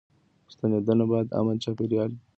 ستنېدنه 0.53 1.05
بايد 1.11 1.27
امن 1.39 1.57
چاپيريال 1.63 2.11
ولري. 2.11 2.17